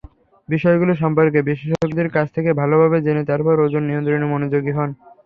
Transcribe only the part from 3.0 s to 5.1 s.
জেনে তারপর ওজন নিয়ন্ত্রণে মনোযোগী হোন।